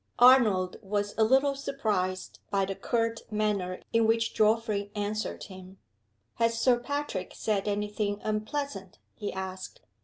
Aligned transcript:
ARNOLD 0.17 0.77
was 0.81 1.13
a 1.15 1.23
little 1.23 1.53
surprised 1.53 2.39
by 2.49 2.65
the 2.65 2.73
curt 2.73 3.19
manner 3.31 3.81
in 3.93 4.07
which 4.07 4.33
Geoffrey 4.33 4.91
answered 4.95 5.43
him. 5.43 5.77
"Has 6.37 6.59
Sir 6.59 6.79
Patrick 6.79 7.33
said 7.35 7.67
any 7.67 7.87
thing 7.87 8.19
unpleasant?" 8.23 8.97
he 9.13 9.31
asked. 9.31 9.81